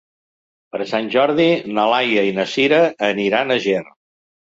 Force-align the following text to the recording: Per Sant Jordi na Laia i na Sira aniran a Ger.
Per 0.75 0.85
Sant 0.91 1.09
Jordi 1.15 1.45
na 1.79 1.83
Laia 1.91 2.23
i 2.29 2.31
na 2.37 2.45
Sira 2.53 2.79
aniran 3.09 3.57
a 3.57 3.59
Ger. 3.67 3.83